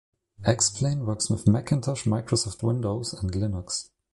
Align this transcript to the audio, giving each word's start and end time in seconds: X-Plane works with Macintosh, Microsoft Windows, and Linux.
X-Plane 0.47 1.05
works 1.05 1.29
with 1.29 1.45
Macintosh, 1.47 2.07
Microsoft 2.07 2.63
Windows, 2.63 3.13
and 3.13 3.31
Linux. 3.33 3.91